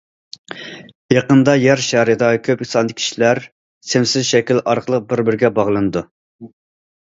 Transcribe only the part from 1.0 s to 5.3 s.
يېقىندا يەر شارىدا كۆپ ساندىكى كىشىلەر سىمسىز شەكىل ئارقىلىق بىر-